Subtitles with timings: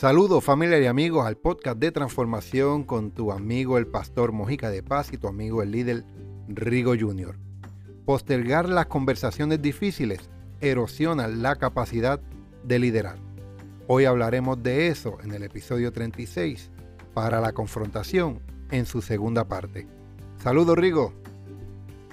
[0.00, 4.82] Saludos familia y amigos al podcast de transformación con tu amigo el pastor Mojica de
[4.82, 6.04] Paz y tu amigo el líder
[6.48, 7.36] Rigo Jr.
[8.06, 10.30] Postergar las conversaciones difíciles
[10.62, 12.18] erosiona la capacidad
[12.64, 13.18] de liderar.
[13.88, 16.70] Hoy hablaremos de eso en el episodio 36
[17.12, 18.40] para la confrontación
[18.70, 19.86] en su segunda parte.
[20.42, 21.12] Saludos Rigo.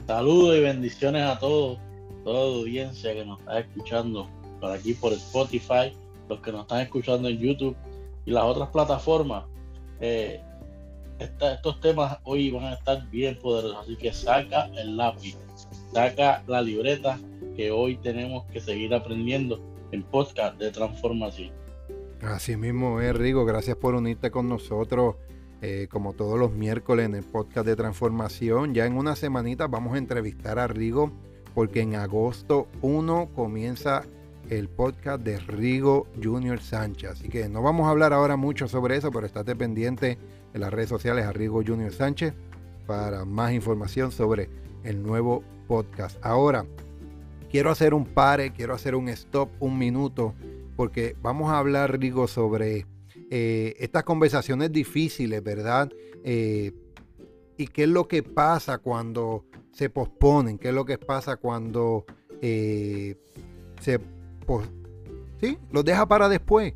[0.06, 1.80] Saludos y bendiciones a todos,
[2.26, 5.94] toda la audiencia que nos está escuchando por aquí por Spotify,
[6.30, 7.76] los que nos están escuchando en YouTube
[8.26, 9.46] y las otras plataformas.
[10.00, 10.42] Eh,
[11.20, 15.36] estos temas hoy van a estar bien poderosos, así que saca el lápiz,
[15.92, 17.20] saca la libreta
[17.56, 19.60] que hoy tenemos que seguir aprendiendo
[19.92, 21.52] en podcast de transformación.
[22.22, 23.46] Así mismo es, Rigo.
[23.46, 25.16] Gracias por unirte con nosotros.
[25.64, 28.76] Eh, como todos los miércoles en el podcast de transformación.
[28.76, 31.12] Ya en una semanita vamos a entrevistar a Rigo
[31.56, 34.04] porque en agosto 1 comienza
[34.50, 37.12] el podcast de Rigo Junior Sánchez.
[37.12, 40.18] Así que no vamos a hablar ahora mucho sobre eso, pero estate pendiente
[40.54, 42.34] en las redes sociales a Rigo Junior Sánchez
[42.86, 44.50] para más información sobre
[44.84, 46.18] el nuevo podcast.
[46.26, 46.66] Ahora,
[47.52, 50.34] quiero hacer un pare, quiero hacer un stop, un minuto,
[50.76, 52.86] porque vamos a hablar, Rigo, sobre
[53.30, 55.92] eh, estas conversaciones difíciles, ¿verdad?
[56.24, 56.72] Eh,
[57.58, 62.06] y qué es lo que pasa cuando se posponen, qué es lo que pasa cuando
[62.42, 63.16] eh,
[63.82, 64.00] se...
[65.40, 66.74] sí, los deja para después.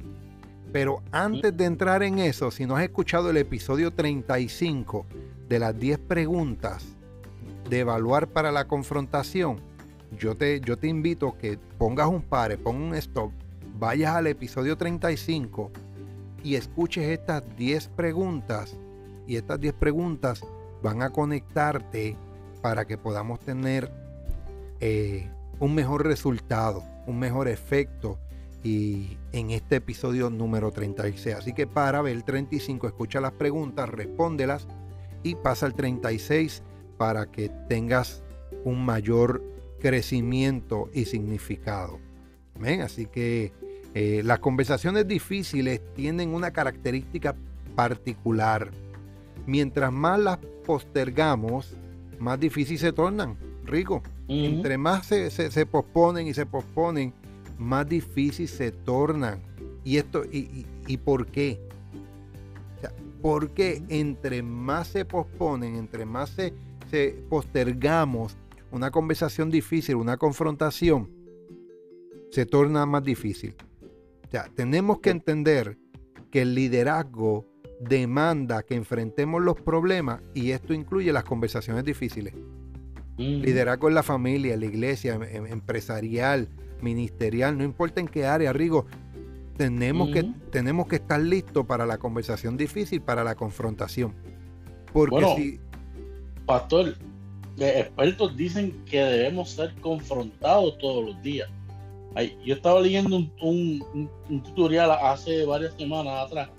[0.71, 5.05] Pero antes de entrar en eso, si no has escuchado el episodio 35
[5.49, 6.85] de las 10 preguntas
[7.69, 9.59] de evaluar para la confrontación,
[10.17, 13.31] yo te, yo te invito a que pongas un pare, pongas un stop,
[13.77, 15.71] vayas al episodio 35
[16.43, 18.77] y escuches estas 10 preguntas.
[19.27, 20.43] Y estas 10 preguntas
[20.81, 22.15] van a conectarte
[22.61, 23.91] para que podamos tener
[24.79, 28.19] eh, un mejor resultado, un mejor efecto
[28.63, 31.35] y en este episodio número 36.
[31.35, 34.67] Así que para ver el 35, escucha las preguntas, respóndelas
[35.23, 36.63] y pasa al 36
[36.97, 38.23] para que tengas
[38.63, 39.43] un mayor
[39.79, 41.99] crecimiento y significado.
[42.83, 43.51] Así que
[43.93, 47.35] eh, las conversaciones difíciles tienen una característica
[47.75, 48.69] particular.
[49.47, 51.75] Mientras más las postergamos,
[52.19, 54.03] más difíciles se tornan, Rico.
[54.31, 57.13] Entre más se, posponen y se posponen,
[57.57, 59.41] más difícil se tornan.
[59.83, 61.59] ¿Y esto y, por qué?
[63.21, 66.53] porque entre más se posponen, entre más se,
[66.89, 68.35] se postergamos
[68.71, 71.07] una conversación difícil, una confrontación,
[72.31, 73.55] se torna más difícil
[74.55, 75.77] tenemos que entender
[76.29, 77.45] que el liderazgo
[77.79, 82.33] demanda que enfrentemos los problemas y esto incluye las conversaciones difíciles.
[83.21, 86.49] Liderazgo en la familia, en la iglesia, em, em, empresarial,
[86.81, 88.85] ministerial, no importa en qué área, Rigo,
[89.57, 94.13] tenemos, que, tenemos que estar listos para la conversación difícil, para la confrontación.
[94.91, 95.59] Porque si...
[96.45, 96.95] Pastor,
[97.57, 101.49] expertos dicen que debemos ser confrontados todos los días.
[102.43, 104.09] Yo estaba leyendo un,
[104.43, 106.49] tutorial hace varias semanas atrás,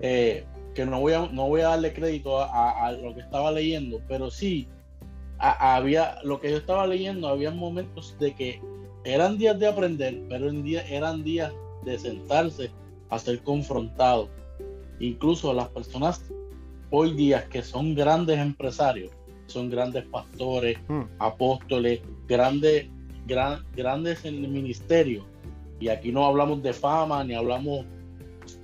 [0.00, 4.00] eh, que no voy, a, no voy a darle crédito a, lo que estaba leyendo,
[4.08, 4.68] pero sí,
[5.40, 8.60] había lo que yo estaba leyendo, había momentos de que
[9.04, 11.52] eran días de aprender, pero en día, eran días
[11.84, 12.70] de sentarse
[13.08, 14.28] a ser confrontado.
[15.00, 16.22] Incluso las personas
[16.90, 19.10] hoy día que son grandes empresarios,
[19.46, 21.02] son grandes pastores, hmm.
[21.18, 22.86] apóstoles, grandes
[23.26, 25.24] grandes en el ministerio.
[25.78, 27.86] Y aquí no hablamos de fama ni hablamos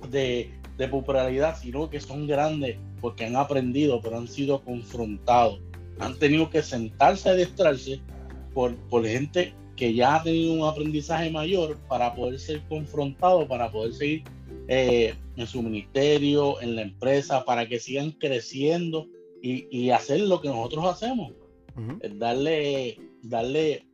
[0.09, 0.51] de,
[0.91, 5.59] popularidad, sino que son grandes porque han aprendido, pero han sido confrontados.
[5.99, 8.01] Han tenido que sentarse a adiestrarse
[8.53, 13.71] por, por gente que ya ha tenido un aprendizaje mayor para poder ser confrontado, para
[13.71, 14.23] poder seguir
[14.67, 19.07] eh, en su ministerio, en la empresa, para que sigan creciendo
[19.41, 21.31] y, hacer lo que nosotros hacemos.
[22.17, 23.85] Darle, darle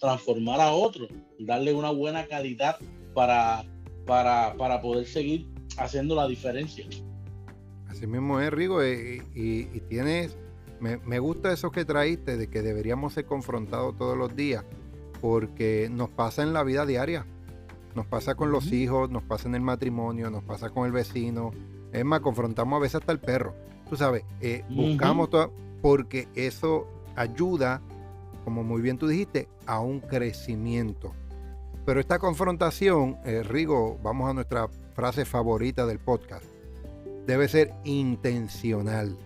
[0.00, 1.06] transformar a otro,
[1.38, 2.76] darle una buena calidad
[3.14, 3.64] para,
[4.04, 5.46] para, poder seguir
[5.78, 6.86] haciendo la diferencia.
[7.88, 10.36] Así mismo es, Rigo, eh, y, tienes,
[11.04, 14.64] me, gusta eso que traíste, de que deberíamos ser confrontados todos los días,
[15.20, 17.26] porque nos pasa en la vida diaria,
[17.94, 21.52] nos pasa con los hijos, nos pasa en el matrimonio, nos pasa con el vecino,
[21.92, 23.54] es más, confrontamos a veces hasta el perro,
[23.88, 26.86] tú sabes, eh, buscamos todo, porque eso
[27.16, 27.80] ayuda
[28.44, 31.12] como muy bien tú dijiste, a un crecimiento.
[31.86, 36.44] Pero esta confrontación, eh, Rigo, vamos a nuestra frase favorita del podcast,
[37.26, 39.16] debe ser intencional.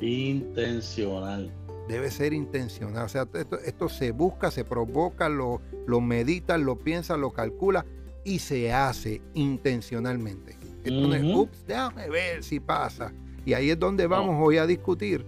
[0.00, 1.52] Intencional.
[1.88, 3.06] Debe ser intencional.
[3.06, 3.26] O sea,
[3.64, 7.84] esto, se busca, se provoca, lo, lo medita, lo piensa, lo calcula
[8.24, 10.56] y se hace intencionalmente.
[10.84, 13.12] Esto no es, ups, déjame ver si pasa.
[13.44, 15.26] Y ahí es donde vamos hoy a discutir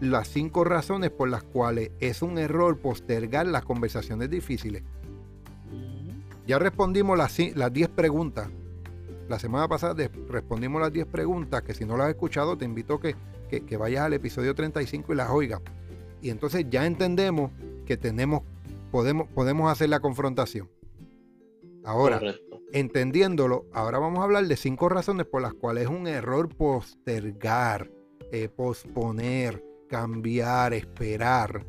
[0.00, 4.82] las cinco razones por las cuales es un error postergar las conversaciones difíciles.
[6.46, 8.48] Ya respondimos las, las 10 preguntas.
[9.28, 12.94] La semana pasada respondimos las 10 preguntas que si no las has escuchado te invito
[12.94, 13.14] a que,
[13.50, 15.60] que, vayas al episodio 35 y las oigas.
[16.22, 17.50] Y entonces ya entendemos
[17.86, 18.42] que tenemos,
[18.90, 20.70] podemos, podemos hacer la confrontación.
[21.84, 22.20] Ahora,
[22.72, 27.90] entendiéndolo, ahora vamos a hablar de cinco razones por las cuales es un error postergar,
[28.32, 31.66] eh, posponer, cambiar, esperar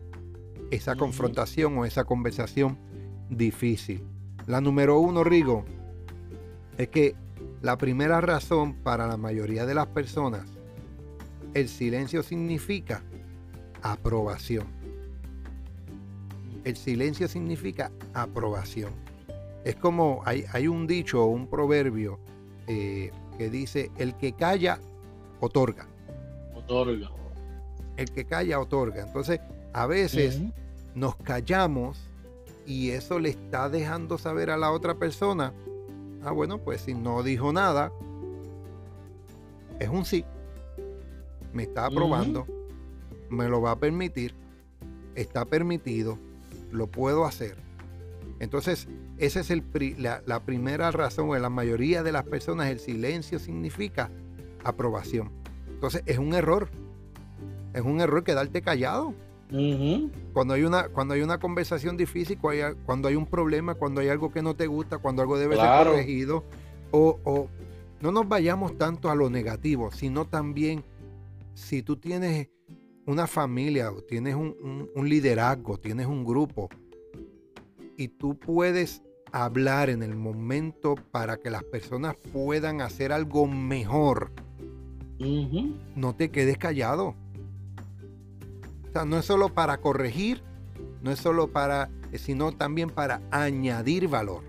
[0.70, 2.78] esa confrontación o esa conversación
[3.30, 4.04] difícil.
[4.48, 5.66] La número uno, Rigo,
[6.78, 7.16] es que
[7.62, 10.46] la primera razón para la mayoría de las personas,
[11.54, 13.04] el silencio significa
[13.82, 14.68] aprobación.
[16.64, 18.94] El silencio significa aprobación.
[19.64, 22.20] Es como hay, hay un dicho o un proverbio
[22.68, 24.80] eh, que dice, el que calla,
[25.40, 25.88] otorga.
[26.56, 27.12] Otorga.
[27.98, 29.04] El que calla, otorga.
[29.04, 29.40] Entonces,
[29.74, 30.42] a veces
[30.96, 32.00] nos callamos
[32.66, 35.54] y eso le está dejando saber a la otra persona,
[36.24, 37.92] ah, bueno, pues si no dijo nada,
[39.80, 40.24] es un sí.
[41.54, 42.46] Me está aprobando,
[43.30, 44.34] me lo va a permitir,
[45.16, 46.18] está permitido,
[46.72, 47.58] lo puedo hacer.
[48.40, 48.88] Entonces,
[49.18, 49.64] esa es el,
[49.98, 54.10] la, la, primera razón, en la mayoría de las personas el silencio significa
[54.64, 55.32] aprobación.
[55.68, 56.70] Entonces, es un error.
[57.74, 59.14] Es un error quedarte callado.
[60.34, 64.32] Cuando, hay una, cuando hay una conversación difícil, cuando hay, un problema, cuando hay algo
[64.32, 66.46] que no te gusta, cuando algo debe ser corregido,
[66.92, 67.48] o,
[68.00, 70.84] no nos vayamos tanto a lo negativo, sino también
[71.54, 72.50] si tú tienes
[73.06, 76.70] una familia, o tienes un, un liderazgo, tienes un grupo,
[77.98, 84.32] y tú puedes hablar en el momento para que las personas puedan hacer algo mejor.
[85.96, 87.16] No te quedes callado.
[88.90, 90.42] O sea, no es solo para corregir,
[91.02, 94.44] no es solo para, sino también para añadir valor.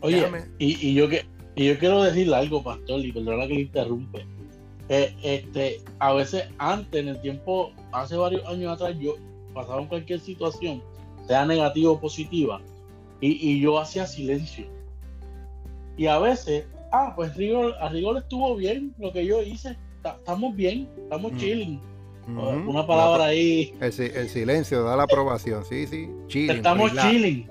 [0.00, 0.26] Oye,
[0.58, 4.26] y, yo que, yo quiero decirle algo, pastor, y perdona que le interrumpe.
[4.88, 9.16] Eh, este, a veces antes, en el tiempo, hace varios años atrás, yo
[9.52, 10.82] pasaba en cualquier situación
[11.28, 12.60] sea negativa o positiva,
[13.20, 14.66] y, yo hacía silencio.
[15.96, 20.56] Y a veces, ah, pues Rigor, a Rigor estuvo bien lo que yo hice, estamos
[20.56, 21.36] bien, estamos mm.
[21.36, 21.80] chilling.
[22.66, 23.74] Una palabra ahí.
[23.80, 26.56] El, silencio da la aprobación, sí, sí, chilling.
[26.56, 27.48] Estamos chilling,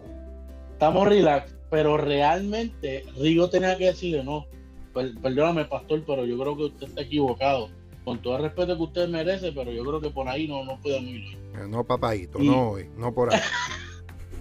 [0.73, 4.45] estamos relax, pero realmente Rigo tenía que decirle, no,
[5.21, 7.69] perdóname pastor, pero yo creo que usted está equivocado
[8.03, 10.79] con todo el respeto que usted merece, pero yo creo que por ahí no, no
[10.79, 11.37] podemos ir.
[11.55, 13.41] Eh, no, papadito, no no por ahí.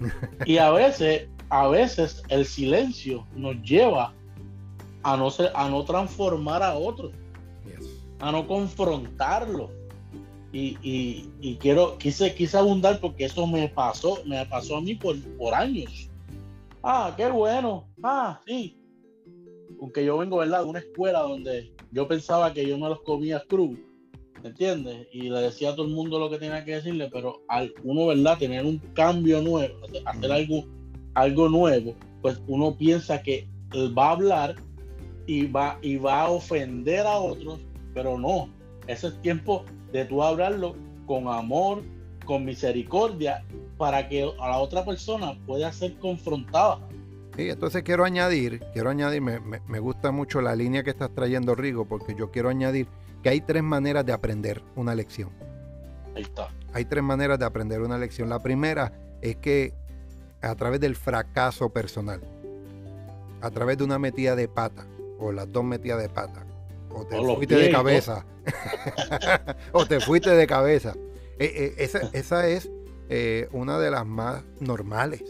[0.47, 4.15] y a veces, a veces el silencio nos lleva
[5.03, 7.13] a no ser, a no transformar a otros,
[8.21, 9.71] a no confrontarlo.
[10.53, 15.21] Y, y, quiero, quise, quise abundar porque eso me pasó, me pasó a mí por,
[15.37, 16.09] por años.
[16.83, 17.89] Ah, qué bueno.
[18.03, 18.76] Ah, sí.
[19.81, 20.63] Aunque yo vengo, ¿verdad?
[20.63, 23.79] De una escuela donde yo pensaba que yo no los comía crudo,
[24.43, 25.07] ¿entiendes?
[25.13, 28.07] Y le decía a todo el mundo lo que tenía que decirle, pero al uno,
[28.07, 28.39] ¿verdad?
[28.39, 30.65] Tener un cambio nuevo, hacer algo,
[31.15, 34.57] algo nuevo, pues uno piensa que él va a hablar
[35.27, 37.61] y va, y va a ofender a otros,
[37.95, 38.49] pero no,
[38.87, 40.75] ese es tiempo de tú hablarlo
[41.07, 41.83] con amor,
[42.25, 43.45] con misericordia,
[43.79, 46.79] para que a la otra persona pueda ser confrontada
[47.37, 51.85] Sí, entonces quiero añadir, quiero añadir, me, gusta mucho la línea que estás trayendo, Rigo,
[51.85, 52.89] porque yo quiero añadir
[53.23, 55.31] que hay tres maneras de aprender una lección.
[56.15, 56.49] Ahí está.
[56.73, 58.31] Hay tres maneras de aprender una lección.
[58.31, 59.75] La primera es que
[60.41, 62.23] a través del fracaso personal,
[63.43, 64.87] a través de una metida de pata,
[65.19, 66.47] o las dos metidas de pata,
[66.91, 68.25] o te fuiste de cabeza,
[69.73, 70.95] o te fuiste de cabeza.
[71.39, 72.71] Eh, eh, esa, es
[73.11, 75.23] eh, una de las más normales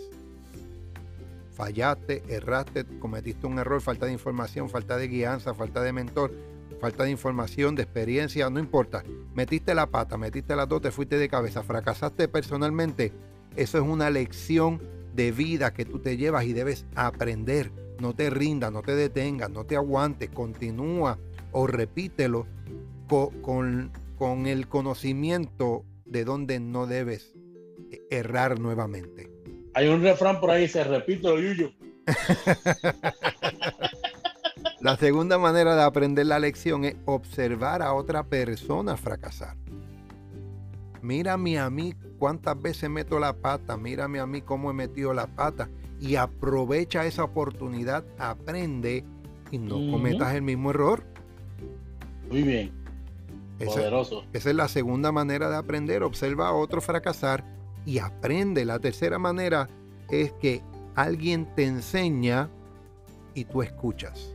[1.57, 6.33] fallaste, erraste, cometiste un error, falta de información, falta de guianza, falta de mentor,
[6.81, 9.03] falta de información, de experiencia, no importa.
[9.35, 13.13] Metiste la pata, metiste las dos, te fuiste de cabeza, fracasaste personalmente.
[13.57, 14.83] Eso es una lección
[15.15, 17.73] de vida que tú te llevas y debes aprender.
[18.01, 21.19] No te rindas, no te detengas, no te aguantes, continúa
[21.53, 22.47] o repítelo
[23.09, 27.33] con, con el conocimiento de dónde no debes
[28.11, 29.36] errar nuevamente.
[29.77, 31.71] Hay un refrán por ahí, se repite lo yuyo.
[34.81, 39.55] La segunda manera de aprender la lección es observar a otra persona fracasar.
[41.03, 45.27] Mírame a mí cuántas veces meto la pata, mírame a mí cómo he metido la
[45.27, 45.69] pata
[46.01, 49.05] y aprovecha esa oportunidad, aprende
[49.51, 51.03] y no cometas el mismo error.
[52.31, 52.73] Muy bien.
[53.63, 54.25] Poderoso.
[54.33, 56.03] Esa es la segunda manera de aprender.
[56.03, 57.45] Observa a otro fracasar
[57.87, 58.65] y aprende.
[58.65, 59.69] La tercera manera
[60.11, 60.61] es que
[60.95, 62.51] alguien te enseña
[63.35, 64.35] y tú escuchas.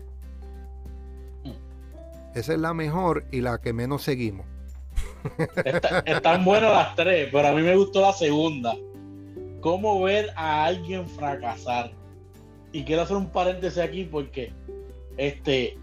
[1.43, 2.37] Mm.
[2.37, 4.47] Esa es la mejor y la que menos seguimos.
[6.05, 8.75] están buenas las tres, pero a mí me gustó la segunda.
[9.59, 11.91] ¿Cómo ver a alguien fracasar?
[12.71, 14.53] Y quiero hacer un paréntesis aquí porque
[15.17, 15.77] este,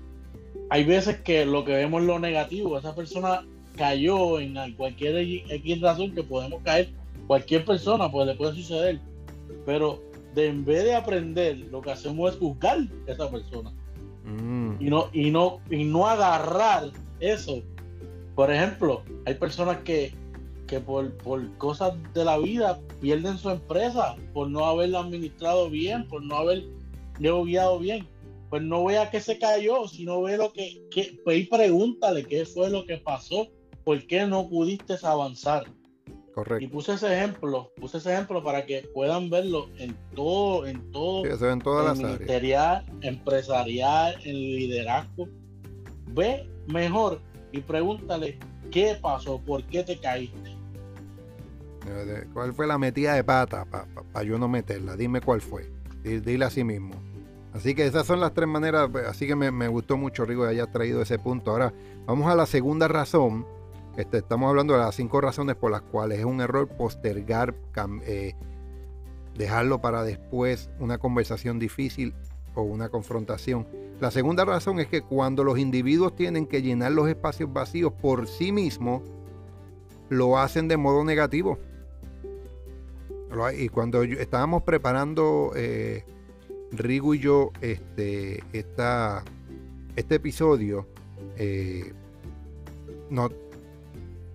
[0.71, 2.79] hay veces que lo que vemos es lo negativo.
[2.79, 3.47] Esa persona
[3.77, 6.91] cayó en cualquier X razón que podemos caer.
[7.29, 9.01] Cualquier persona pues, le puede suceder.
[9.65, 10.03] Pero
[10.35, 13.73] de, en vez de aprender, lo que hacemos es juzgar a esa persona.
[14.25, 14.73] Mm.
[14.81, 17.63] Y, no, y, no, y no agarrar eso.
[18.35, 20.13] Por ejemplo, hay personas que,
[20.67, 26.09] que por, por cosas de la vida pierden su empresa, por no haberla administrado bien,
[26.09, 26.65] por no haber
[27.21, 28.05] guiado bien
[28.51, 32.47] pues no vea que se cayó, sino ve lo que, que pues y pregúntale qué
[32.47, 33.49] fue lo que pasó,
[33.85, 35.65] por qué no pudiste avanzar.
[36.39, 36.65] Correcto.
[36.65, 41.25] Y puse ese ejemplo, puse ese ejemplo para que puedan verlo en todo, en todo,
[41.27, 45.29] en todas las ministerial, empresarial, en liderazgo.
[46.13, 48.39] Ve mejor y pregúntale
[48.71, 50.57] qué pasó, por qué te caíste.
[52.33, 54.97] ¿Cuál fue la metida de pata para yo no meterla?
[54.97, 55.69] Dime cuál fue.
[56.05, 56.95] Dile a sí mismo.
[57.53, 58.89] Así que esas son las tres maneras.
[59.09, 61.51] Así que me, gustó mucho, Rigo, que hayas traído ese punto.
[61.51, 61.75] Ahora,
[62.07, 63.45] vamos a la segunda razón.
[63.99, 67.57] Este, estamos hablando de las cinco razones por las cuales es un error postergar,
[68.07, 68.37] eh,
[69.37, 72.15] dejarlo para después una conversación difícil
[72.55, 73.67] o una confrontación.
[74.01, 78.29] La segunda razón es que cuando los individuos tienen que llenar los espacios vacíos por
[78.29, 79.03] sí mismos,
[80.11, 81.59] lo hacen de modo negativo.
[83.59, 86.05] Y cuando estábamos preparando eh,
[86.71, 90.87] Rigo y yo, este, este episodio,
[91.37, 91.93] eh,
[93.11, 93.29] no,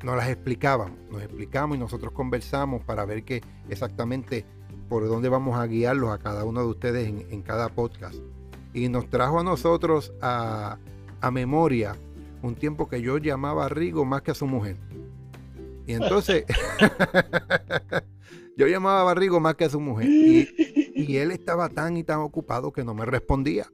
[0.03, 4.45] nos las explicábamos, nos explicamos y nosotros conversamos para ver que exactamente
[4.89, 8.17] por dónde vamos a guiarlos a cada uno de ustedes en, cada podcast.
[8.73, 10.77] Y nos trajo a nosotros a,
[11.21, 11.95] a, memoria
[12.41, 14.75] un tiempo que yo llamaba a Rigo más que a su mujer.
[15.87, 16.45] Y entonces
[18.57, 20.07] yo llamaba a Rigo más que a su mujer.
[20.09, 23.67] Y, él estaba tan y tan ocupado que no me respondía.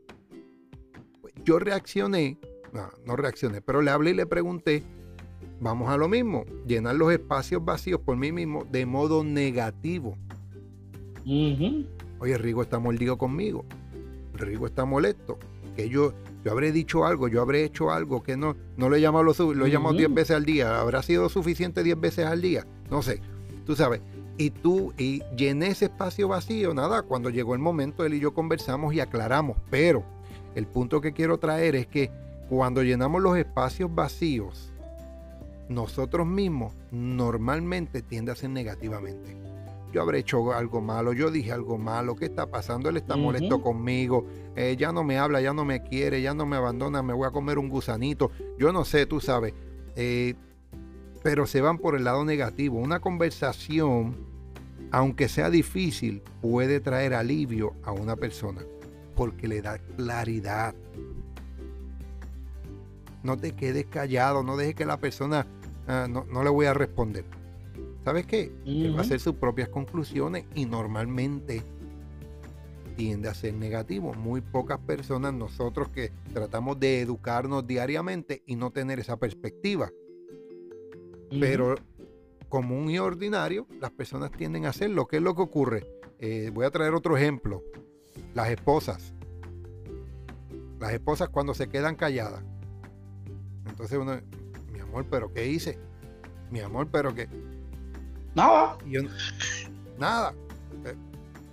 [1.44, 2.38] Yo reaccioné,
[2.72, 4.84] no, no reaccioné, pero le hablé y le pregunté,
[5.60, 10.18] vamos a lo mismo, llenar los espacios vacíos por mí mismo de modo negativo.
[12.20, 13.66] Oye, Rigo está mordido conmigo.
[14.34, 15.38] Rigo está molesto.
[15.76, 16.14] Que yo,
[16.44, 19.66] yo habré dicho algo, yo habré hecho algo que no, no lo he llamado, lo
[19.66, 20.80] he llamado 10 veces al día.
[20.80, 22.66] ¿Habrá sido suficiente 10 veces al día?
[22.90, 23.22] No sé.
[23.66, 24.02] Tú sabes,
[24.40, 28.34] y tú y llené ese espacio vacío, nada, cuando llegó el momento él y yo
[28.34, 30.04] conversamos y aclaramos, pero
[30.56, 32.10] el punto que quiero traer es que
[32.50, 34.72] cuando llenamos los espacios vacíos,
[35.70, 39.38] nosotros mismos normalmente tiende a ser negativamente.
[39.94, 42.90] Yo habré hecho algo malo, yo dije algo malo, ¿qué está pasando?
[42.90, 46.46] Él está molesto conmigo, eh, ya no me habla, ya no me quiere, ya no
[46.46, 49.54] me abandona, me voy a comer un gusanito, yo no sé, tú sabes.
[49.96, 50.36] Eh,
[51.24, 52.78] pero se van por el lado negativo.
[52.78, 54.16] Una conversación,
[54.92, 58.62] aunque sea difícil, puede traer alivio a una persona
[59.16, 60.74] porque le da claridad.
[63.22, 65.46] No te quedes callado, no dejes que la persona
[65.90, 67.26] ah, no, le voy a responder.
[68.06, 68.52] ¿Sabes qué?
[68.96, 71.62] va a hacer sus propias conclusiones y normalmente
[72.96, 74.14] tiende a ser negativo.
[74.14, 79.92] Muy pocas personas, nosotros que tratamos de educarnos diariamente y no tener esa perspectiva.
[81.30, 81.76] Pero
[82.50, 85.08] común y ordinario, las personas tienden a hacerlo.
[85.08, 85.86] ¿Qué es lo que ocurre?
[86.20, 87.64] Eh, voy a traer otro ejemplo.
[88.34, 89.14] Las esposas.
[90.80, 92.44] Las esposas cuando se quedan calladas.
[93.66, 94.20] Entonces uno,
[94.90, 95.78] amor, pero ¿qué hice?
[96.52, 97.28] Mi amor, pero ¿qué?
[98.36, 98.78] Nada.
[99.98, 100.34] nada.
[100.86, 100.96] Eh,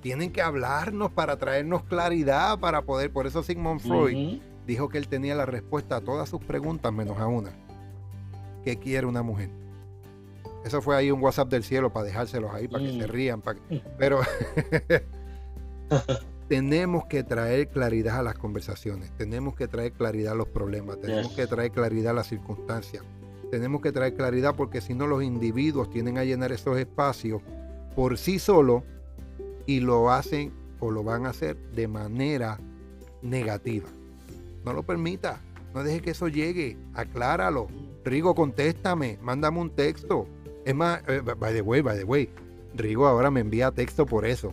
[0.01, 3.13] tienen que hablarnos para traernos claridad, para poder.
[3.13, 7.19] Por eso Sigmund Freud dijo que él tenía la respuesta a todas sus preguntas menos
[7.19, 7.51] a una.
[8.65, 9.51] ¿Qué quiere una mujer?
[10.65, 13.11] Eso fue ahí un WhatsApp del cielo para dejárselos ahí, para que se mm.
[13.11, 13.41] rían.
[13.41, 13.61] Para
[13.99, 14.21] Pero
[16.49, 21.33] tenemos que traer claridad a las conversaciones, tenemos que traer claridad a los problemas, tenemos
[21.33, 23.05] que traer claridad a las circunstancias,
[23.51, 27.43] tenemos que traer claridad porque si no los individuos tienen a llenar esos espacios
[27.95, 28.83] por sí solos
[29.67, 32.59] y lo hacen o lo van a hacer de manera
[33.23, 33.89] negativa.
[34.65, 35.41] No lo permita,
[35.75, 37.69] no deje que eso llegue, acláralo.
[38.05, 40.27] Rigo, contéstame, mándame un texto,
[40.65, 42.29] es más, eh, by the way, by the way,
[42.75, 44.53] Rigo ahora me envía texto por eso.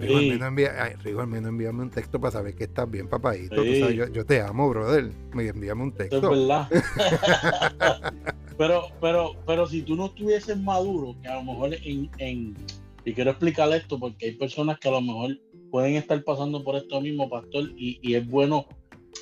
[0.00, 3.62] Rigo, al menos envíame un texto para saber que estás bien, papadito.
[3.64, 5.12] yo, te amo, brother.
[5.34, 6.16] Envíame un texto.
[6.16, 6.68] Es verdad.
[8.58, 12.56] pero, pero, pero si tú no estuvieses maduro, que a lo mejor en, en,
[13.04, 15.38] y quiero explicar esto porque hay personas que a lo mejor
[15.70, 18.66] pueden estar pasando por esto mismo, pastor, y, y es bueno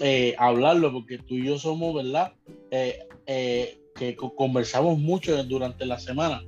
[0.00, 2.32] eh, hablarlo porque tú y yo somos, ¿verdad?
[2.70, 6.42] Eh, eh, que conversamos mucho durante la semana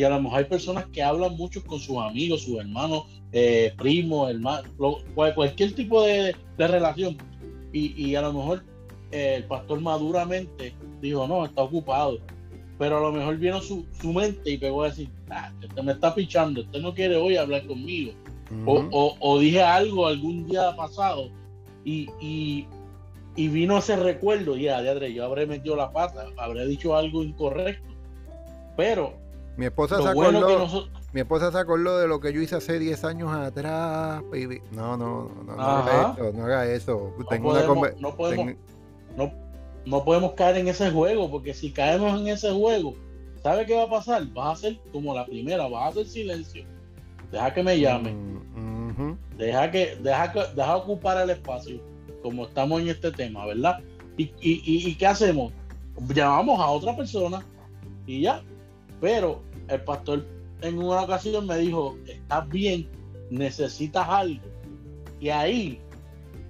[0.00, 3.74] y a lo mejor hay personas que hablan mucho con sus amigos, sus hermanos, eh,
[3.76, 4.64] primos, hermanos,
[5.14, 7.18] cualquier tipo de, relación.
[7.70, 8.64] Y, a lo mejor
[9.12, 12.18] eh, el pastor maduramente dijo, no, está ocupado.
[12.78, 16.14] Pero a lo mejor vino su, mente y pegó a decir, ah, este me está
[16.14, 18.14] pichando, este no quiere hoy hablar conmigo.
[18.64, 21.28] o, dije algo algún día pasado
[21.84, 22.08] y,
[23.36, 27.90] y, vino ese recuerdo, ya, de yo habré metido la pata, habré dicho algo incorrecto.
[28.78, 29.19] Pero
[29.60, 33.04] mi esposa, se acordó, mi esposa se acordó de lo que yo hice hace 10
[33.04, 34.22] años atrás.
[34.72, 36.32] No, no, no, no, haga eso.
[36.32, 37.14] No haga eso.
[39.84, 42.94] No podemos, caer en ese juego, porque si caemos en ese juego,
[43.42, 44.24] ¿sabe qué va a pasar?
[44.28, 46.64] Vas a hacer como la primera, vas a hacer silencio.
[47.30, 48.12] Deja que me llame.
[48.12, 51.82] Mm, deja, que, deja, que, deja ocupar el espacio,
[52.22, 53.80] como estamos en este tema, ¿verdad?
[54.16, 55.52] ¿Y, y, y qué hacemos?
[56.14, 57.44] Llamamos a otra persona
[58.06, 58.42] y ya.
[59.02, 60.26] Pero el pastor
[60.62, 62.88] en una ocasión me dijo, estás bien,
[63.30, 64.44] necesitas algo.
[65.20, 65.80] Y ahí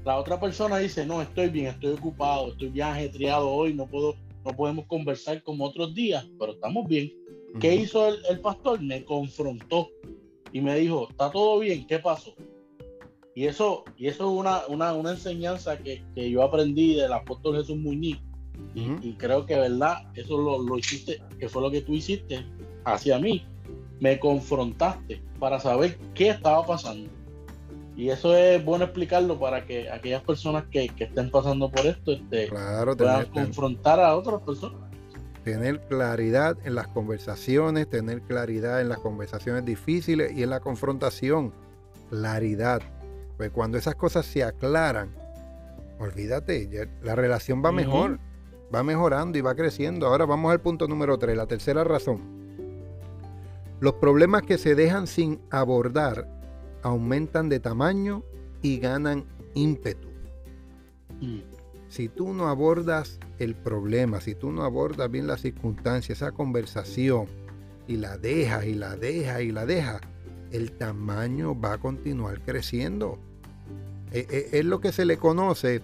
[0.04, 4.16] la otra persona dice, no, estoy bien, estoy ocupado, estoy bien ajetreado hoy, no puedo,
[4.44, 7.12] no podemos conversar como otros días, pero estamos bien.
[7.60, 8.80] ¿Qué hizo el, pastor?
[8.80, 9.88] Me confrontó
[10.52, 11.86] y me dijo, ¿está todo bien?
[11.86, 12.34] ¿Qué pasó?
[13.34, 18.18] Y eso, y eso es una, una, enseñanza que, yo aprendí del apóstol Jesús Muñiz.
[18.74, 19.96] Y, creo que, ¿verdad?
[20.14, 22.44] Eso lo, lo hiciste, que fue lo que tú hiciste
[22.84, 23.46] hacia mí,
[24.00, 27.10] me confrontaste para saber qué estaba pasando.
[27.96, 32.48] Y eso es bueno explicarlo para que aquellas personas que, estén pasando por esto este,
[32.48, 34.78] puedan confrontar a otras personas.
[35.44, 41.52] Tener claridad en las conversaciones, tener claridad en las conversaciones difíciles y en la confrontación.
[42.08, 42.80] Claridad.
[43.36, 45.14] Pues cuando esas cosas se aclaran,
[45.98, 48.18] olvídate, la relación va mejor,
[48.74, 50.06] va mejorando y va creciendo.
[50.06, 52.39] Ahora vamos al punto número 3, la tercera razón
[53.80, 56.28] los problemas que se dejan sin abordar
[56.82, 58.22] aumentan de tamaño
[58.62, 60.08] y ganan ímpetu.
[61.20, 61.40] Mm.
[61.88, 67.26] Si tú no abordas el problema, si tú no abordas bien la circunstancia, esa conversación,
[67.90, 70.00] y la dejas y la dejas y la dejas,
[70.52, 73.18] el tamaño va a continuar creciendo.
[74.12, 75.82] E, e, es, lo que se le conoce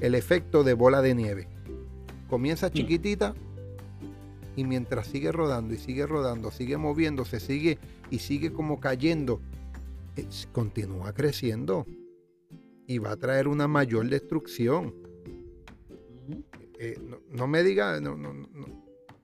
[0.00, 1.48] el efecto de bola de nieve.
[2.30, 2.70] Comienza mm.
[2.70, 3.34] chiquitita
[4.56, 7.78] y mientras sigue rodando y sigue rodando, sigue moviéndose, sigue
[8.10, 9.40] y sigue como cayendo,
[10.52, 11.86] continúa creciendo
[12.86, 14.94] y va a traer una mayor destrucción.
[16.78, 16.98] Eh,
[17.30, 18.32] no, me diga, no, no,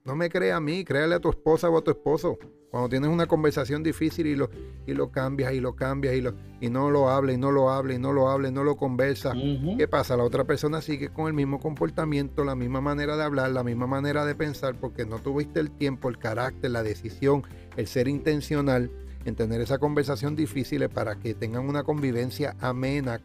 [0.05, 2.39] no, me crea a mí, créale a tu esposa o a tu esposo.
[2.71, 4.49] Cuando tienes una conversación difícil y lo,
[4.87, 7.71] y lo cambias y lo cambias y, lo, y no lo habla y no lo
[7.71, 9.35] habla y no lo habla y no lo conversa,
[9.77, 10.17] ¿qué pasa?
[10.17, 13.89] La otra persona sigue con el mismo comportamiento, la misma manera de hablar, la misma
[13.89, 17.43] manera de pensar, porque no tuviste el tiempo, el carácter, la decisión,
[17.77, 18.91] el ser intencional
[19.25, 23.21] en tener esa conversación difícil para que tengan una convivencia amena,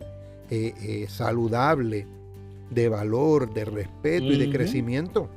[0.50, 2.08] eh, eh, saludable,
[2.72, 5.30] de valor, de respeto y de crecimiento.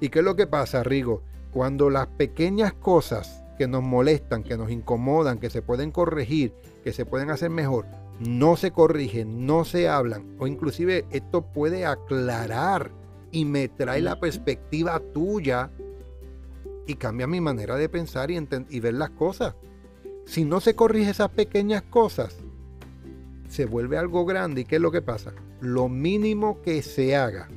[0.00, 1.22] ¿Y qué es lo que pasa, Rigo?
[1.52, 6.92] Cuando las pequeñas cosas que nos molestan, que nos incomodan, que se pueden corregir, que
[6.92, 7.86] se pueden hacer mejor,
[8.18, 12.90] no se corrigen, no se hablan, o inclusive esto puede aclarar
[13.32, 15.70] y me trae la perspectiva tuya
[16.86, 19.54] y cambia mi manera de pensar y, y ver las cosas.
[20.26, 22.36] Si no se corrige esas pequeñas cosas,
[23.48, 24.62] se vuelve algo grande.
[24.62, 25.32] ¿Y qué es lo que pasa?
[25.60, 27.48] Lo mínimo que se haga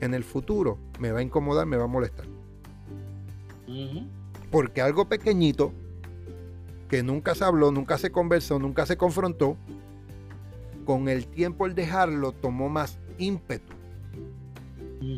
[0.00, 2.26] en el futuro me va a incomodar, me va a molestar.
[4.50, 5.72] Porque algo pequeñito,
[6.88, 9.56] que nunca se habló, nunca se conversó, nunca se confrontó,
[10.84, 13.72] con el tiempo el dejarlo tomó más ímpetu,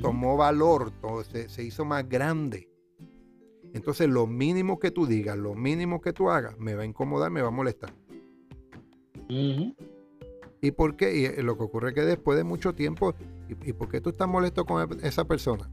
[0.00, 2.68] tomó valor, todo, se, hizo más grande.
[3.72, 7.30] Entonces lo mínimo que tú digas, lo mínimo que tú hagas, me va a incomodar,
[7.30, 7.92] me va a molestar.
[10.60, 11.16] ¿Y por qué?
[11.16, 13.14] Y eh, lo que ocurre es que después de mucho tiempo,
[13.48, 15.68] ¿y, por qué tú estás molesto con esa persona?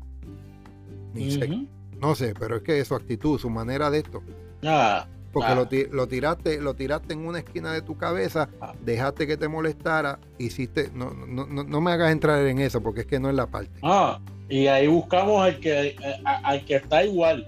[1.14, 1.68] Ni sé.
[2.02, 4.24] No sé, pero es que su actitud, su manera de esto.
[4.64, 8.74] Ah, Porque Lo, lo, tiraste, lo tiraste en una esquina de tu cabeza, ah.
[8.84, 13.02] dejaste que te molestara, hiciste, no, no, no, no, me hagas entrar en eso, porque
[13.02, 13.72] es que no es la parte.
[13.84, 17.48] Ah, y ahí buscamos al que, al que está igual,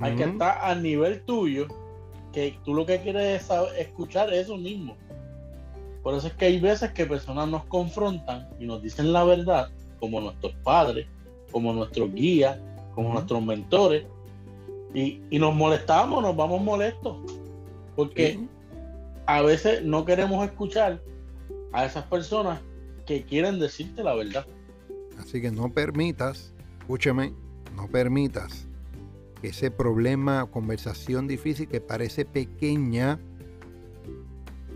[0.00, 1.68] al que está a nivel tuyo,
[2.32, 4.96] que tú lo que quieres es escuchar eso mismo.
[6.02, 9.70] Por eso es que hay veces que personas nos confrontan y nos dicen la verdad,
[9.98, 11.06] como nuestros padres,
[11.50, 12.58] como nuestros guías,
[12.96, 14.04] como nuestros mentores,
[14.92, 17.18] y, nos molestamos, nos vamos molestos,
[17.94, 18.40] porque
[19.26, 21.02] a veces no queremos escuchar
[21.72, 22.60] a esas personas
[23.06, 24.46] que quieren decirte la verdad.
[25.18, 27.34] Así que no permitas, escúcheme,
[27.76, 28.66] no permitas
[29.42, 33.20] que ese problema, conversación difícil que parece pequeña,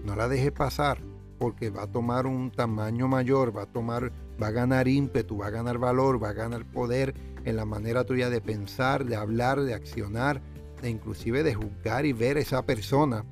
[0.05, 0.99] no la dejes pasar
[1.41, 5.47] porque va a tomar un tamaño mayor, va a tomar, va a ganar ímpetu, va
[5.47, 9.61] a ganar valor, va a ganar poder en la manera tuya de pensar, de hablar,
[9.61, 10.43] de accionar,
[10.83, 13.25] de inclusive de juzgar y ver a esa persona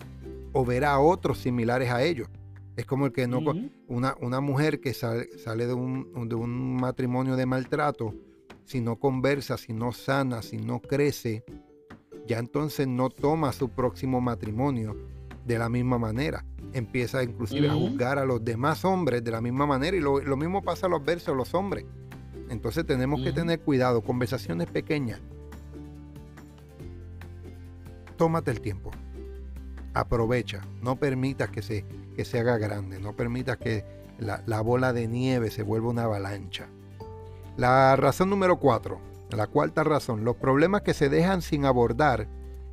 [0.52, 2.28] o ver a otros similares a ellos.
[2.76, 3.40] Es como el que no,
[3.88, 8.14] una, una mujer que sale, sale de, un, de un matrimonio de maltrato,
[8.64, 11.44] si no conversa, si no sana, si no crece,
[12.26, 14.94] ya entonces no toma su próximo matrimonio
[15.44, 16.44] de la misma manera.
[16.72, 20.62] Empieza inclusive a juzgar a los demás hombres de la misma manera y lo, mismo
[20.62, 21.86] pasa a los versos, a los hombres.
[22.50, 25.20] Entonces tenemos que tener cuidado, conversaciones pequeñas.
[28.16, 28.90] Tómate el tiempo.
[29.94, 30.62] Aprovecha.
[30.82, 31.84] No permitas que se,
[32.16, 32.98] que se haga grande.
[32.98, 33.84] No permitas que
[34.18, 36.68] la, la bola de nieve se vuelva una avalancha.
[37.56, 39.00] La razón número cuatro.
[39.30, 40.24] La cuarta razón.
[40.24, 42.28] Los problemas que se dejan sin abordar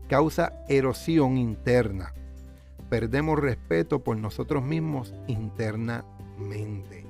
[0.07, 2.13] causa erosión interna.
[2.89, 7.05] Perdemos respeto por nosotros mismos internamente.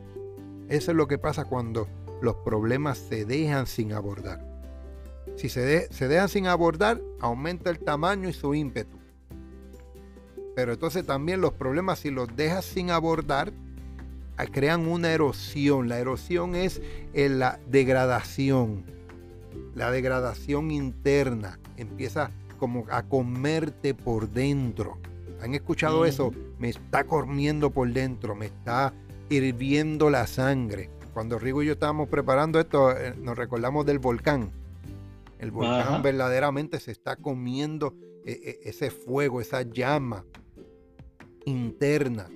[0.69, 1.87] Eso es lo que pasa cuando
[2.21, 4.45] los problemas se dejan sin abordar.
[5.35, 8.97] Si se, se dejan sin abordar, aumenta el tamaño y su ímpetu.
[10.55, 13.51] Pero entonces también los problemas, si los dejas sin abordar,
[14.37, 15.89] ah, crean una erosión.
[15.89, 16.81] La erosión es
[17.13, 18.85] eh, la degradación.
[19.75, 24.97] La degradación interna empieza como a comerte por dentro.
[25.41, 26.31] ¿Han escuchado eso?
[26.59, 28.93] Me está comiendo por dentro, me está
[29.29, 34.51] hirviendo la sangre cuando Rigo y yo estábamos preparando esto, eh, nos recordamos del volcán.
[35.39, 40.25] El volcán verdaderamente se está comiendo eh, eh, ese fuego, esa llama
[41.45, 42.27] interna.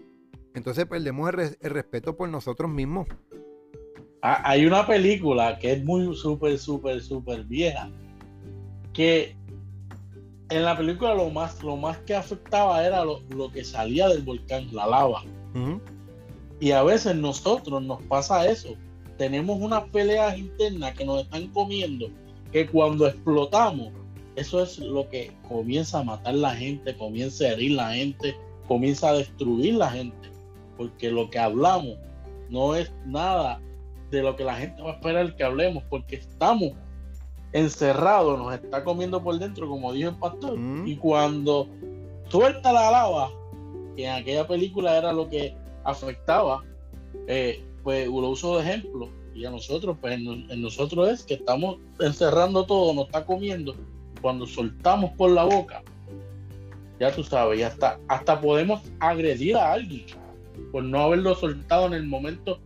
[0.56, 3.06] Entonces perdemos el, respeto por nosotros mismos.
[4.22, 7.92] Ah, hay una película que es muy súper, súper, súper vieja.
[8.94, 9.36] Que
[10.52, 14.74] en la película lo más, lo más que afectaba era lo, que salía del volcán,
[14.74, 15.24] la lava.
[16.60, 18.70] Y a veces nosotros nos pasa eso.
[19.18, 22.08] Tenemos unas peleas internas que nos están comiendo,
[22.52, 23.90] que cuando explotamos,
[24.36, 28.36] eso es lo que comienza a matar la gente, comienza a herir la gente,
[28.68, 30.30] comienza a destruir la gente.
[30.78, 31.98] Porque lo que hablamos
[32.50, 33.62] no es nada
[34.12, 36.72] de lo que la gente va a esperar que hablemos, porque estamos
[37.52, 40.58] encerrados, nos está comiendo por dentro, como dijo el pastor.
[40.58, 40.88] Mm.
[40.88, 41.68] Y cuando
[42.30, 43.32] suelta la lava,
[43.96, 45.56] que en aquella película era lo que
[45.92, 46.64] afectaba,
[47.28, 49.10] eh, pues lo uso de ejemplo.
[49.34, 53.76] Y a nosotros, pues en, nosotros es que estamos encerrando todo, nos está comiendo.
[54.22, 55.82] Cuando soltamos por la boca,
[57.00, 58.00] ya tú sabes, ya está.
[58.10, 60.06] Hasta podemos agredir a alguien
[60.72, 62.60] por no haberlo soltado en el momento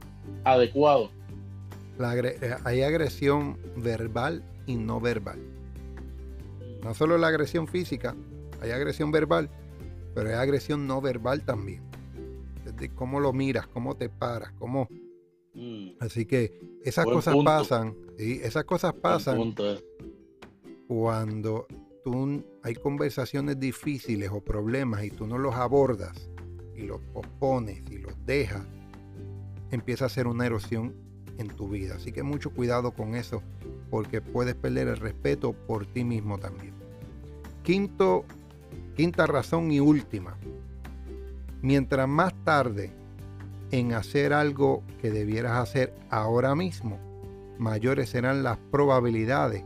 [0.43, 1.11] adecuado.
[1.99, 5.39] Eh, hay agresión verbal y no verbal.
[6.83, 8.15] No solo la agresión física,
[8.61, 9.49] hay agresión verbal,
[10.15, 11.92] pero hay agresión no verbal también
[12.89, 14.87] cómo lo miras, cómo te paras, cómo...
[15.53, 15.91] Mm.
[15.99, 18.39] Así que esas cosas pasan, ¿sí?
[18.43, 19.53] esas cosas pasan
[20.87, 21.67] cuando
[22.03, 26.29] tú hay conversaciones difíciles o problemas y tú no los abordas
[26.75, 28.65] y los pospones y los dejas,
[29.71, 30.93] empieza a ser una erosión
[31.37, 31.95] en tu vida.
[31.95, 33.41] Así que mucho cuidado con eso
[33.89, 36.73] porque puedes perder el respeto por ti mismo también.
[37.63, 38.25] Quinto,
[38.95, 40.37] quinta razón y última,
[41.63, 42.91] Mientras más tarde
[43.71, 46.99] en hacer algo que debieras hacer ahora mismo,
[47.57, 49.63] mayores serán las probabilidades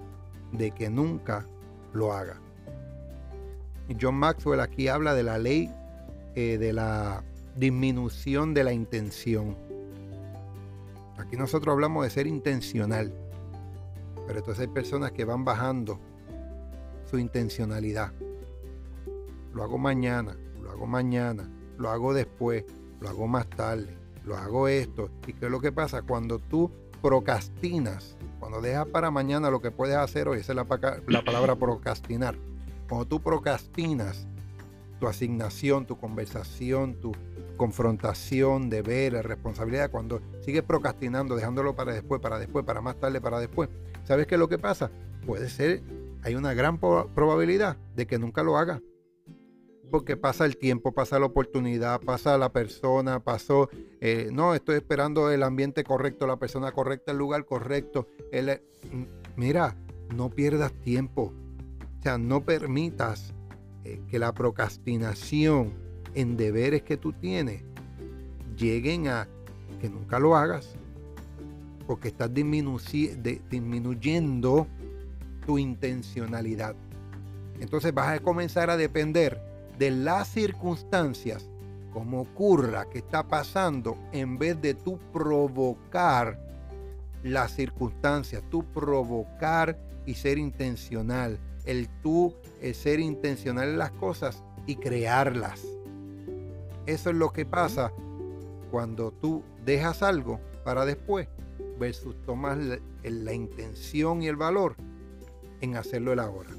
[0.51, 1.47] de que nunca
[1.93, 2.39] lo haga.
[3.99, 5.71] John Maxwell aquí habla de la ley
[6.35, 7.23] eh, de la
[7.55, 9.57] disminución de la intención.
[11.17, 13.11] Aquí nosotros hablamos de ser intencional,
[14.27, 15.99] pero entonces hay personas que van bajando
[17.09, 18.11] su intencionalidad.
[19.55, 22.65] Lo hago mañana, lo hago mañana, lo hago después,
[22.99, 25.09] lo hago más tarde, lo hago esto.
[25.25, 26.01] ¿Y qué es lo que pasa?
[26.01, 31.01] Cuando tú procrastinas, cuando dejas para mañana lo que puedes hacer hoy, esa es la,
[31.07, 32.35] la palabra procrastinar.
[32.87, 34.27] Cuando tú procrastinas
[34.99, 37.11] tu asignación, tu conversación, tu
[37.55, 43.39] confrontación, deber, responsabilidad, cuando sigues procrastinando, dejándolo para después, para después, para más tarde, para
[43.39, 43.69] después,
[44.05, 44.91] ¿sabes qué es lo que pasa?
[45.25, 45.83] Puede ser,
[46.23, 48.81] hay una gran probabilidad de que nunca lo hagas
[49.89, 53.69] porque pasa el tiempo, pasa la oportunidad, pasa la persona, pasó,
[54.01, 58.07] eh, no, estoy esperando el ambiente correcto, la persona correcta, el lugar correcto.
[58.31, 59.03] Mm,
[59.35, 59.75] mira,
[60.15, 61.33] no pierdas tiempo.
[61.99, 63.33] O sea, no permitas
[63.83, 65.73] eh, que la procrastinación
[66.13, 67.63] en deberes que tú tienes
[68.55, 69.27] lleguen a
[69.79, 70.75] que nunca lo hagas,
[71.85, 74.67] porque estás disminuyendo
[75.45, 76.75] tu intencionalidad.
[77.59, 79.46] Entonces vas a comenzar a depender
[79.77, 81.49] de las circunstancias,
[81.93, 86.39] como ocurra que está pasando, en vez de tú provocar
[87.23, 94.43] las circunstancias, tú provocar y ser intencional, el tú eh, ser intencional en las cosas
[94.65, 95.61] y crearlas.
[96.85, 97.91] Eso es lo que pasa
[98.71, 101.27] cuando tú dejas algo para después
[101.79, 102.57] versus tomas
[103.03, 104.75] la, intención y el valor
[105.61, 106.51] en hacerlo el ahora.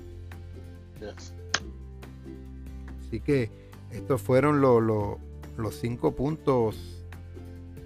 [3.09, 3.51] Así que
[3.90, 7.07] estos fueron los cinco puntos,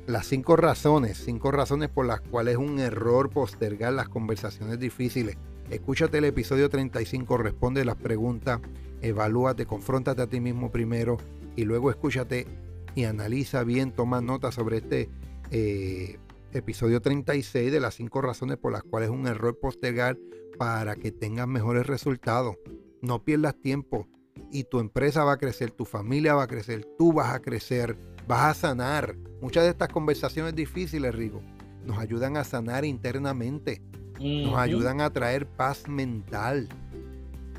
[0.09, 5.37] las cinco razones, cinco razones por las cuales es un error postergar las conversaciones difíciles.
[5.71, 8.61] Escúchate el episodio 35, responde las preguntas,
[9.01, 11.19] evalúate, confróntate a ti mismo primero
[11.55, 12.49] y luego escúchate
[12.97, 15.09] y analiza bien, toma nota sobre este
[15.53, 16.19] eh,
[16.53, 20.19] episodio 36 de las cinco razones por las cuales es un error postergar
[20.59, 22.57] para que tengas mejores resultados.
[23.01, 24.09] No pierdas tiempo
[24.53, 27.97] y tu empresa va a crecer, tu familia va a crecer, tú vas a crecer,
[28.29, 29.17] vas a sanar.
[29.41, 31.41] Muchas de estas conversaciones difíciles, Rigo,
[31.85, 33.81] nos ayudan a sanar internamente,
[34.21, 36.69] nos ayudan a traer paz mental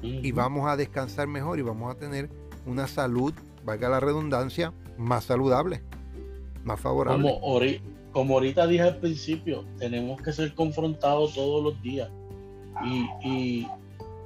[0.01, 2.29] y vamos a descansar mejor y vamos a tener
[2.65, 3.34] una salud,
[3.65, 5.82] valga la redundancia, más saludable,
[6.63, 7.23] más favorable.
[7.23, 7.60] Como,
[8.12, 12.10] como ahorita dije al principio, tenemos que ser confrontados todos los días.
[12.86, 13.67] y, y,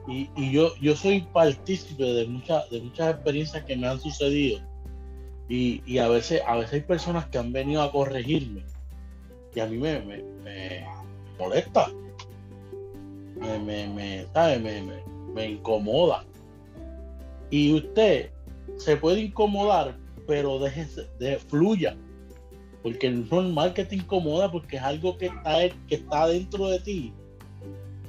[0.07, 4.59] yo, yo soy partícipe de, muchas de muchas experiencias que me han sucedido.
[5.49, 8.63] Y, a, veces, a veces hay personas que han venido a corregirme
[9.55, 10.85] y a mí me, me,
[11.39, 11.89] molesta.
[13.39, 14.81] Me, me, me,
[15.33, 16.25] me, incomoda.
[17.49, 18.29] Y usted
[18.77, 21.95] se puede incomodar, pero déjese, de, fluya.
[22.83, 26.79] Porque es normal que te incomoda porque es algo que está, que está dentro de
[26.79, 27.13] ti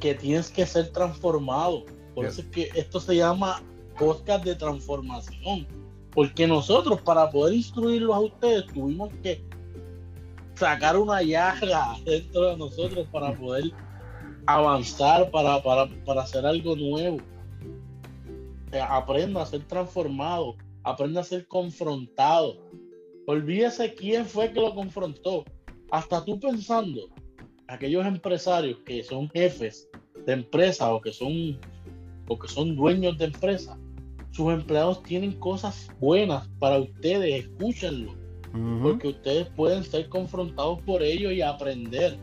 [0.01, 1.85] que tienes que ser transformado.
[2.15, 3.63] Por eso es que esto se llama
[3.99, 5.67] podcast de transformación.
[6.13, 9.45] Porque nosotros, para poder instruirlos a ustedes, tuvimos que
[10.55, 13.73] sacar una llaga dentro de nosotros para poder
[14.47, 17.19] avanzar, para, para, hacer algo nuevo.
[18.89, 22.57] aprenda a ser transformado, aprenda a ser confrontado.
[23.27, 25.45] Olvídese quién fue que lo confrontó.
[25.91, 27.09] Hasta tú pensando,
[27.69, 29.89] aquellos empresarios que son jefes
[30.27, 31.59] de empresa o que son
[32.31, 33.79] o que son dueños de empresa,
[34.33, 38.15] sus empleados tienen cosas buenas para ustedes, escúchenlo,
[38.83, 42.19] porque ustedes pueden ser confrontados por ellos y aprender.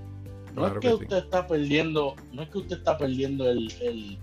[0.54, 4.18] No es que, usted está perdiendo, no es que usted está perdiendo el, el,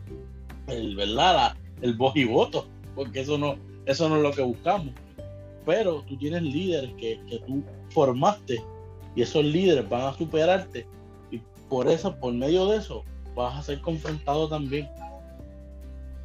[0.69, 1.57] el ¿verdad?
[1.81, 4.95] el voz y voto, porque eso no, eso no es lo que buscamos.
[5.67, 8.63] Pero tú tienes líderes que, que tú formaste
[9.17, 10.87] y esos líderes van a superarte
[11.73, 13.03] por eso, por medio de eso,
[13.35, 14.91] vas a ser confrontado también.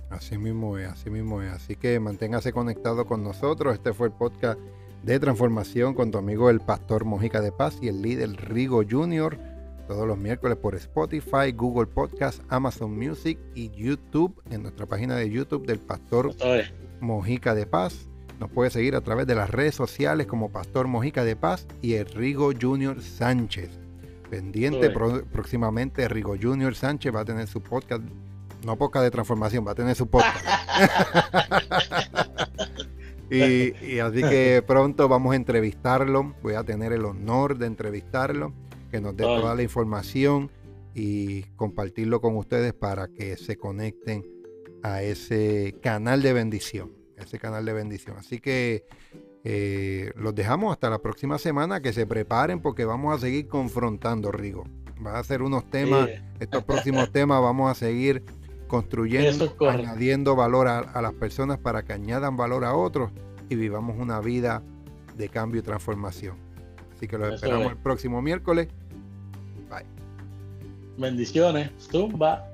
[0.10, 1.50] Así mismo es, así mismo es.
[1.54, 3.74] Así que manténgase conectado con nosotros.
[3.74, 4.60] Este fue el podcast
[5.04, 9.40] de transformación con tu amigo el pastor Mojica de Paz y el líder Rigo Jr.
[9.88, 15.30] Todos los miércoles por Spotify, Google Podcast, Amazon Music y YouTube en nuestra página de
[15.30, 16.36] YouTube del pastor
[17.00, 18.10] Mojica de Paz.
[18.42, 21.94] Nos puede seguir a través de las redes sociales como Pastor Mojica de Paz y
[21.94, 23.02] el Rigo Jr.
[23.02, 23.87] Sánchez.
[24.30, 28.04] Pendiente próximamente, Rigo Junior Sánchez va a tener su podcast,
[28.66, 30.46] no podcast de transformación, va a tener su podcast.
[33.32, 38.54] y, así que pronto vamos a entrevistarlo, voy a tener el honor de entrevistarlo,
[38.92, 40.52] que nos dé toda la información
[40.94, 44.26] y compartirlo con ustedes para que se conecten
[44.84, 48.18] a ese canal de bendición, ese canal de bendición.
[48.18, 48.86] Así que
[49.44, 54.32] eh, los dejamos hasta la próxima semana, que se preparen porque vamos a seguir confrontando,
[54.32, 54.66] Rigo.
[55.06, 58.24] Va a ser unos temas, estos próximos temas vamos a seguir
[58.68, 63.12] construyendo, añadiendo valor a, las personas para que añadan valor a otros
[63.50, 64.64] y vivamos una vida
[65.16, 66.36] de cambio y transformación.
[66.96, 68.68] Así que los esperamos el próximo miércoles.
[69.70, 69.86] Bye.
[70.98, 71.72] Bendiciones.
[71.80, 72.50] Zumba.